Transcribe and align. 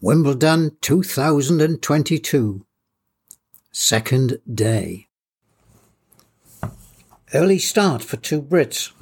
Wimbledon 0.00 0.76
2022. 0.80 2.64
Second 3.72 4.38
day. 4.54 5.08
Early 7.34 7.58
start 7.58 8.04
for 8.04 8.16
two 8.16 8.40
Brits. 8.40 8.92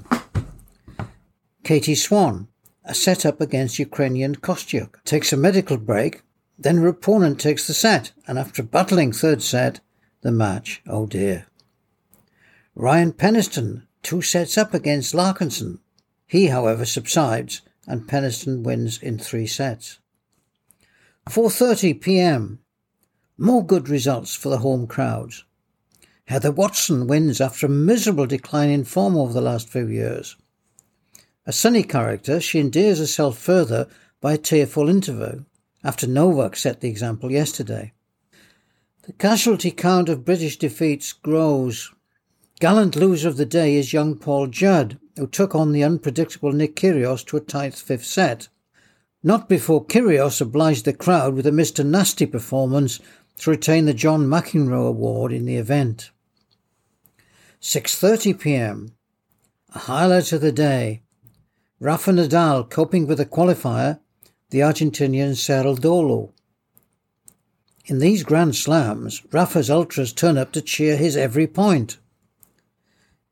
Katie 1.62 1.95
Swan, 1.95 2.48
a 2.82 2.95
set-up 2.95 3.43
against 3.43 3.79
Ukrainian 3.79 4.37
Kostyuk, 4.37 5.04
takes 5.04 5.35
a 5.35 5.37
medical 5.37 5.77
break, 5.77 6.22
then 6.59 6.78
her 6.78 6.88
opponent 6.88 7.38
takes 7.38 7.67
the 7.67 7.74
set, 7.74 8.13
and 8.26 8.38
after 8.38 8.63
battling 8.63 9.13
third 9.13 9.42
set, 9.42 9.81
the 10.22 10.33
match, 10.33 10.81
oh 10.88 11.04
dear. 11.04 11.47
Ryan 12.74 13.13
Peniston, 13.13 13.83
two 14.03 14.22
sets 14.22 14.56
up 14.56 14.72
against 14.72 15.13
Laaksonen. 15.15 15.78
He, 16.27 16.47
however, 16.47 16.87
subsides, 16.87 17.60
and 17.87 18.09
Peniston 18.09 18.62
wins 18.62 19.02
in 19.02 19.19
three 19.19 19.47
sets. 19.47 19.98
4:30 21.28 22.00
p.m. 22.00 22.60
More 23.36 23.66
good 23.66 23.88
results 23.88 24.34
for 24.34 24.48
the 24.48 24.58
home 24.58 24.86
crowds. 24.86 25.44
Heather 26.26 26.52
Watson 26.52 27.08
wins 27.08 27.40
after 27.40 27.66
a 27.66 27.68
miserable 27.68 28.26
decline 28.26 28.70
in 28.70 28.84
form 28.84 29.16
over 29.16 29.32
the 29.32 29.40
last 29.40 29.68
few 29.68 29.88
years. 29.88 30.36
A 31.44 31.52
sunny 31.52 31.82
character, 31.82 32.40
she 32.40 32.60
endears 32.60 32.98
herself 32.98 33.38
further 33.38 33.88
by 34.20 34.34
a 34.34 34.38
tearful 34.38 34.88
interview, 34.88 35.44
after 35.82 36.06
Novak 36.06 36.56
set 36.56 36.80
the 36.80 36.88
example 36.88 37.30
yesterday. 37.30 37.92
The 39.02 39.12
casualty 39.12 39.72
count 39.72 40.08
of 40.08 40.24
British 40.24 40.56
defeats 40.56 41.12
grows. 41.12 41.92
Gallant 42.60 42.96
loser 42.96 43.28
of 43.28 43.36
the 43.36 43.46
day 43.46 43.77
is 43.77 43.92
young 43.92 44.16
Paul 44.16 44.46
Jubb, 44.46 44.96
who 45.16 45.27
took 45.27 45.56
on 45.56 45.72
the 45.72 45.84
unpredictable 45.84 46.52
Nick 46.52 46.77
Kyrgios 46.77 47.24
to 47.27 47.36
a 47.36 47.40
tight 47.40 47.74
fifth 47.74 48.04
set. 48.04 48.48
Not 49.26 49.48
before 49.48 49.84
Kyrgios 49.84 50.40
obliged 50.40 50.84
the 50.84 50.92
crowd 50.92 51.34
with 51.34 51.48
a 51.48 51.50
Mr. 51.50 51.84
Nasty 51.84 52.26
performance 52.26 53.00
to 53.41 53.50
retain 53.50 53.84
the 53.84 53.92
John 53.92 54.28
McEnroe 54.28 54.86
Award 54.86 55.33
in 55.33 55.46
the 55.46 55.56
event. 55.56 56.12
6:30 57.60 58.38
p.m. 58.38 58.94
A 59.74 59.80
highlight 59.80 60.33
of 60.33 60.42
the 60.42 60.52
day. 60.52 61.02
Rafa 61.80 62.12
Nadal 62.12 62.70
coping 62.70 63.08
with 63.08 63.18
a 63.18 63.27
qualifier, 63.27 63.98
the 64.50 64.60
Argentinian 64.60 65.34
Cerundolo. 65.34 66.30
In 67.86 67.98
these 67.98 68.22
Grand 68.22 68.55
Slams, 68.55 69.24
Rafa's 69.33 69.68
ultras 69.68 70.12
turn 70.12 70.38
up 70.38 70.52
to 70.52 70.62
cheer 70.62 70.96
his 70.96 71.16
every 71.16 71.48
point. 71.48 71.98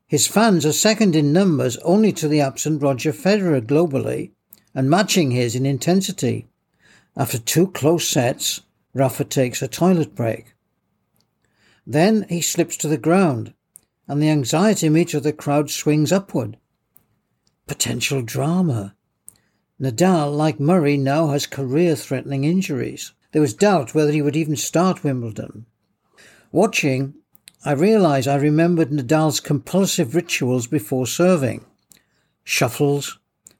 His 0.07 0.27
fans 0.27 0.65
are 0.65 0.73
second 0.73 1.15
in 1.15 1.31
numbers 1.31 1.77
only 1.77 2.11
to 2.11 2.27
the 2.27 2.41
absent 2.41 2.83
Roger 2.83 3.13
Federer 3.13 3.61
globally, 3.61 4.31
and 4.75 4.89
matching 4.89 5.31
his 5.31 5.55
in 5.55 5.65
intensity. 5.65 6.47
After 7.17 7.39
two 7.39 7.71
close 7.71 8.07
sets, 8.07 8.61
Rafa 8.93 9.23
takes 9.23 9.61
a 9.61 9.67
toilet 9.67 10.13
break. 10.13 10.53
Then 11.87 12.25
he 12.29 12.41
slips 12.41 12.77
to 12.77 12.87
the 12.87 12.97
ground, 12.97 13.53
and 14.07 14.21
the 14.21 14.29
anxiety 14.29 14.89
meter 14.89 15.17
of 15.17 15.23
the 15.23 15.33
crowd 15.33 15.71
swings 15.71 16.11
upward. 16.11 16.57
Potential 17.67 18.21
drama. 18.21 18.95
Nadal, 19.81 20.35
like 20.35 20.59
Murray, 20.59 20.97
now 20.97 21.29
has 21.29 21.47
career 21.47 21.95
threatening 21.95 22.43
injuries. 22.43 23.13
There 23.31 23.41
was 23.41 23.53
doubt 23.53 23.95
whether 23.95 24.11
he 24.11 24.21
would 24.21 24.35
even 24.35 24.55
start 24.55 25.03
Wimbledon. 25.03 25.65
Watching, 26.51 27.15
I 27.65 27.71
realized 27.71 28.27
I 28.27 28.35
remembered 28.35 28.91
Nadal's 28.91 29.39
compulsive 29.39 30.15
rituals 30.15 30.67
before 30.67 31.07
serving 31.07 31.65
shuffles, 32.45 33.17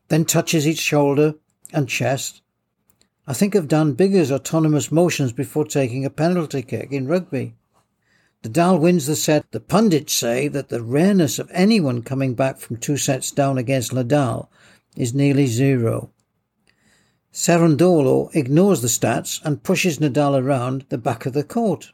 then 0.08 0.26
touches 0.26 0.68
each 0.68 0.80
shoulder 0.80 1.36
and 1.74 1.90
chest. 1.90 2.42
I 3.28 3.34
think 3.34 3.56
of 3.56 3.68
Dan 3.68 3.94
Biggar's 3.94 4.32
autonomous 4.32 4.92
motions 4.92 5.34
before 5.34 5.66
taking 5.66 6.06
a 6.06 6.10
penalty 6.10 6.62
kick 6.62 6.92
in 6.92 7.08
rugby. 7.08 7.56
Nadal 8.44 8.80
wins 8.80 9.08
the 9.08 9.16
set. 9.16 9.52
The 9.52 9.60
pundits 9.60 10.14
say 10.14 10.48
that 10.50 10.70
the 10.70 10.84
rareness 10.84 11.40
of 11.40 11.50
anyone 11.52 12.04
coming 12.04 12.36
back 12.36 12.60
from 12.60 12.78
two 12.78 12.98
sets 12.98 13.32
down 13.32 13.58
against 13.58 13.92
Nadal 13.92 14.48
is 14.96 15.16
nearly 15.16 15.48
zero. 15.48 16.12
Cerundolo 17.34 18.30
ignores 18.36 18.82
the 18.82 18.88
stats 18.88 19.44
and 19.44 19.64
pushes 19.64 19.98
Nadal 19.98 20.40
around 20.40 20.86
the 20.90 21.00
back 21.00 21.26
of 21.26 21.34
the 21.34 21.44
court. 21.44 21.92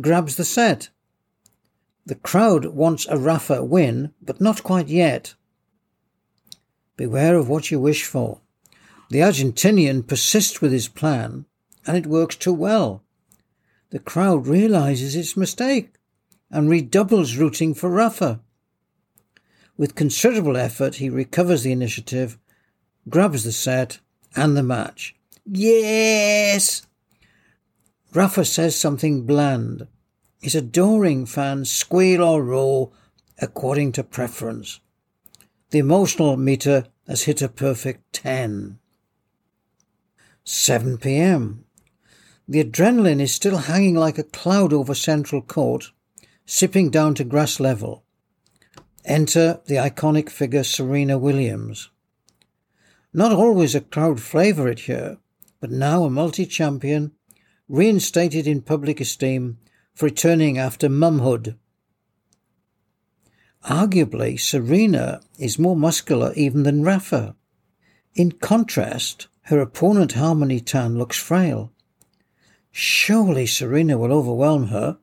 Grabs 0.00 0.36
the 0.36 0.44
set. 0.44 0.90
The 2.04 2.14
crowd 2.14 2.66
wants 2.66 3.06
a 3.08 3.16
Rafa 3.16 3.64
win, 3.64 4.12
but 4.20 4.42
not 4.42 4.62
quite 4.62 4.88
yet. 4.88 5.34
Beware 6.96 7.36
of 7.36 7.48
what 7.48 7.70
you 7.70 7.80
wish 7.80 8.04
for. 8.04 8.40
The 9.10 9.20
Argentinian 9.20 10.06
persists 10.06 10.60
with 10.60 10.72
his 10.72 10.88
plan, 10.88 11.46
and 11.86 11.96
it 11.96 12.06
works 12.06 12.36
too 12.36 12.52
well. 12.52 13.02
The 13.90 13.98
crowd 13.98 14.46
realizes 14.46 15.14
its 15.14 15.36
mistake 15.36 15.94
and 16.50 16.70
redoubles 16.70 17.36
rooting 17.36 17.74
for 17.74 17.90
Rafa. 17.90 18.40
With 19.76 19.94
considerable 19.94 20.56
effort, 20.56 20.96
he 20.96 21.10
recovers 21.10 21.62
the 21.64 21.72
initiative, 21.72 22.38
grabs 23.08 23.44
the 23.44 23.52
set 23.52 23.98
and 24.36 24.56
the 24.56 24.62
match. 24.62 25.14
Yes! 25.44 26.86
Rafa 28.12 28.44
says 28.44 28.76
something 28.76 29.26
bland. 29.26 29.88
His 30.40 30.54
adoring 30.54 31.26
fans 31.26 31.70
squeal 31.70 32.22
or 32.22 32.42
roar 32.42 32.92
according 33.38 33.92
to 33.92 34.04
preference. 34.04 34.80
The 35.70 35.78
emotional 35.78 36.36
meter 36.36 36.86
has 37.06 37.22
hit 37.22 37.42
a 37.42 37.48
perfect 37.48 38.12
10. 38.12 38.78
7 40.44 40.98
p.m. 40.98 41.64
The 42.46 42.62
adrenaline 42.62 43.20
is 43.20 43.32
still 43.32 43.56
hanging 43.56 43.94
like 43.94 44.18
a 44.18 44.24
cloud 44.24 44.72
over 44.72 44.94
Central 44.94 45.40
Court, 45.40 45.90
sipping 46.44 46.90
down 46.90 47.14
to 47.14 47.24
grass 47.24 47.58
level. 47.58 48.04
Enter 49.04 49.60
the 49.66 49.76
iconic 49.76 50.28
figure 50.28 50.64
Serena 50.64 51.16
Williams. 51.18 51.90
Not 53.12 53.32
always 53.32 53.74
a 53.74 53.80
crowd 53.80 54.20
favourite 54.20 54.80
here, 54.80 55.18
but 55.60 55.70
now 55.70 56.04
a 56.04 56.10
multi 56.10 56.44
champion, 56.44 57.12
reinstated 57.68 58.46
in 58.46 58.60
public 58.60 59.00
esteem 59.00 59.58
for 59.94 60.06
returning 60.06 60.58
after 60.58 60.88
mumhood. 60.88 61.56
Arguably, 63.64 64.38
Serena 64.38 65.20
is 65.38 65.58
more 65.58 65.76
muscular 65.76 66.32
even 66.34 66.64
than 66.64 66.82
Rafa. 66.82 67.34
In 68.14 68.32
contrast, 68.32 69.28
her 69.42 69.58
opponent 69.58 70.12
Harmony 70.12 70.60
Tan 70.60 70.98
looks 70.98 71.18
frail. 71.18 71.72
Surely 72.70 73.46
Serena 73.46 73.96
will 73.96 74.12
overwhelm 74.12 74.66
her. 74.68 74.98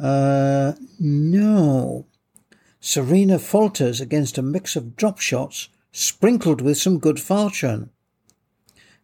Uh, 0.00 0.72
no. 0.98 2.06
Serena 2.80 3.38
falters 3.38 4.00
against 4.00 4.38
a 4.38 4.42
mix 4.42 4.74
of 4.74 4.96
drop 4.96 5.20
shots 5.20 5.68
sprinkled 5.92 6.60
with 6.60 6.78
some 6.78 6.98
good 6.98 7.20
fortune. 7.20 7.90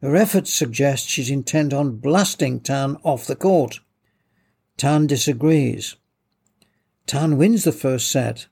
Her 0.03 0.17
efforts 0.17 0.53
suggest 0.53 1.09
she's 1.09 1.31
intent 1.31 1.73
on 1.73 1.97
blasting 1.97 2.61
Tan 2.61 2.97
off 3.03 3.27
the 3.27 3.37
court. 3.37 3.81
Tan 4.77 5.07
disagrees. 5.07 5.97
Tan 7.09 7.39
wins 7.39 7.65
the 7.65 7.73
first 7.73 8.11
set. 8.11 8.49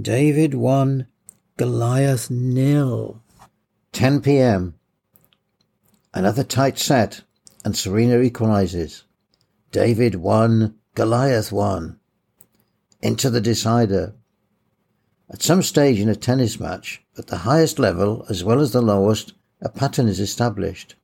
David 0.00 0.54
one, 0.54 1.08
Goliath 1.56 2.30
nil. 2.30 3.20
10 3.90 4.20
p.m. 4.20 4.76
Another 6.14 6.44
tight 6.44 6.78
set, 6.78 7.22
and 7.64 7.76
Serena 7.76 8.20
equalizes. 8.20 9.02
David 9.72 10.14
one, 10.14 10.76
Goliath 10.94 11.50
one. 11.50 11.98
Into 13.02 13.28
the 13.28 13.40
decider. 13.40 14.14
At 15.28 15.42
some 15.42 15.60
stage 15.60 15.98
in 15.98 16.08
a 16.08 16.14
tennis 16.14 16.60
match, 16.60 17.02
at 17.18 17.26
the 17.26 17.38
highest 17.38 17.80
level 17.80 18.24
as 18.28 18.44
well 18.44 18.60
as 18.60 18.70
the 18.70 18.82
lowest, 18.82 19.32
a 19.60 19.68
pattern 19.68 20.06
is 20.06 20.20
established. 20.20 20.94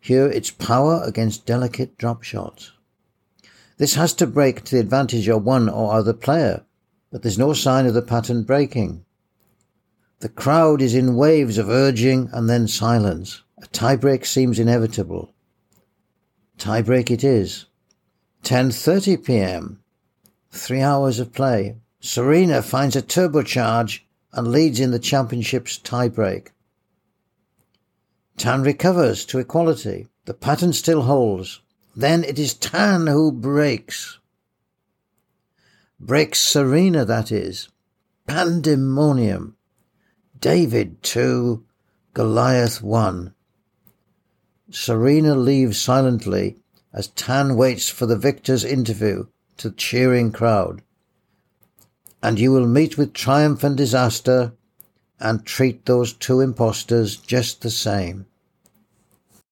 Here 0.00 0.26
it's 0.26 0.50
power 0.50 1.00
against 1.04 1.46
delicate 1.46 1.96
drop 1.96 2.24
shots. 2.24 2.72
This 3.78 3.94
has 3.94 4.12
to 4.14 4.26
break 4.26 4.64
to 4.64 4.74
the 4.74 4.80
advantage 4.80 5.28
of 5.28 5.44
one 5.44 5.68
or 5.68 5.94
other 5.94 6.12
player, 6.12 6.64
but 7.10 7.22
there's 7.22 7.38
no 7.38 7.52
sign 7.52 7.86
of 7.86 7.94
the 7.94 8.02
pattern 8.02 8.42
breaking. 8.42 9.04
The 10.20 10.28
crowd 10.28 10.80
is 10.80 10.94
in 10.94 11.16
waves 11.16 11.58
of 11.58 11.68
urging 11.68 12.28
and 12.32 12.48
then 12.48 12.68
silence. 12.68 13.42
A 13.58 13.66
tiebreak 13.66 14.24
seems 14.24 14.58
inevitable. 14.58 15.34
Tiebreak 16.58 17.10
it 17.10 17.24
is. 17.24 17.66
10:30 18.44 19.24
p.m. 19.24 19.82
3 20.50 20.80
hours 20.80 21.18
of 21.18 21.32
play. 21.32 21.76
Serena 22.00 22.62
finds 22.62 22.94
a 22.94 23.02
turbocharge 23.02 24.00
and 24.32 24.48
leads 24.48 24.80
in 24.80 24.90
the 24.90 24.98
championship's 24.98 25.78
tiebreak. 25.78 26.48
Tan 28.36 28.62
recovers 28.62 29.24
to 29.26 29.38
equality. 29.38 30.08
The 30.24 30.34
pattern 30.34 30.72
still 30.72 31.02
holds. 31.02 31.60
Then 31.94 32.24
it 32.24 32.38
is 32.38 32.54
Tan 32.54 33.06
who 33.06 33.30
breaks. 33.30 34.18
Breaks 36.00 36.40
Serena, 36.40 37.04
that 37.04 37.30
is. 37.30 37.68
Pandemonium. 38.26 39.56
David 40.40 41.02
2, 41.02 41.64
Goliath 42.14 42.82
1. 42.82 43.34
Serena 44.70 45.34
leaves 45.34 45.78
silently 45.78 46.56
as 46.92 47.08
Tan 47.08 47.56
waits 47.56 47.88
for 47.88 48.06
the 48.06 48.16
victor's 48.16 48.64
interview 48.64 49.26
to 49.58 49.68
the 49.68 49.74
cheering 49.74 50.32
crowd. 50.32 50.82
And 52.22 52.38
you 52.38 52.52
will 52.52 52.66
meet 52.66 52.96
with 52.96 53.12
triumph 53.12 53.62
and 53.62 53.76
disaster 53.76 54.52
and 55.20 55.44
treat 55.44 55.86
those 55.86 56.12
two 56.12 56.40
impostors 56.40 57.16
just 57.16 57.60
the 57.60 57.70
same. 57.70 58.26